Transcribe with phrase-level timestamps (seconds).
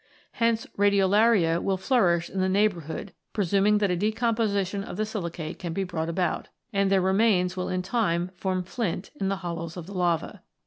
[0.31, 5.73] Hence radiolaria will flourish in the neighbourhood (presuming that a decomposition of the silicate can
[5.73, 9.85] be brought about), and their remains will in time form flint in the hollows of
[9.85, 10.39] the lavas.